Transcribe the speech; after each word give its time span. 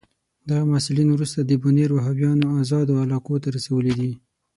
دغه 0.49 0.63
محصلین 0.71 1.09
وروسته 1.11 1.39
د 1.43 1.51
بونیر 1.61 1.89
وهابیانو 1.93 2.47
آزادو 2.61 2.99
علاقو 3.03 3.35
ته 3.43 3.47
رسولي 3.57 3.93
دي. 3.99 4.11